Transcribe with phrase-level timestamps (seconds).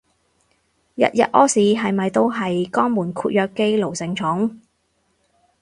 [0.95, 4.59] 日日屙屎係咪都係肛門括約肌奴性重